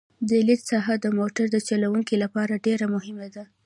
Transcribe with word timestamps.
د 0.29 0.31
لید 0.47 0.61
ساحه 0.69 0.95
د 0.99 1.05
موټر 1.19 1.47
چلوونکي 1.69 2.15
لپاره 2.23 2.61
ډېره 2.65 2.85
مهمه 2.95 3.27
ده 3.35 3.43